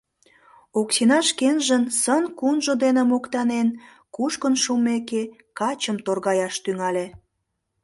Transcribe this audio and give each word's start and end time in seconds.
Оксина 0.79 1.19
шкенжын 1.29 1.83
сын-кунжо 2.01 2.73
дене 2.83 3.01
моктанен, 3.11 3.67
кушкын 4.15 4.55
шумеке, 4.63 5.21
качым 5.59 5.97
торгаяш 6.05 6.55
тӱҥале. 6.63 7.05